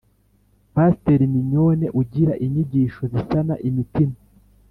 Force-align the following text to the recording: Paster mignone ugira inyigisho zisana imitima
Paster 0.73 1.19
mignone 1.33 1.85
ugira 2.01 2.33
inyigisho 2.45 3.01
zisana 3.13 3.53
imitima 3.67 4.15